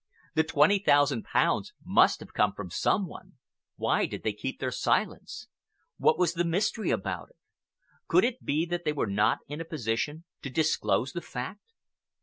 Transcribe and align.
The 0.33 0.43
twenty 0.43 0.79
thousand 0.79 1.25
pounds 1.25 1.73
must 1.85 2.21
have 2.21 2.33
come 2.33 2.53
from 2.53 2.71
some 2.71 3.05
one. 3.05 3.33
Why 3.75 4.07
did 4.07 4.23
they 4.23 4.33
keep 4.33 4.59
silence? 4.71 5.45
What 5.99 6.17
was 6.17 6.33
the 6.33 6.43
mystery 6.43 6.89
about 6.89 7.29
it? 7.29 7.35
Could 8.07 8.23
it 8.25 8.43
be 8.43 8.65
that 8.65 8.83
they 8.83 8.93
were 8.93 9.05
not 9.05 9.41
in 9.47 9.61
a 9.61 9.63
position 9.63 10.23
to 10.41 10.49
disclose 10.49 11.11
the 11.13 11.21
fact? 11.21 11.61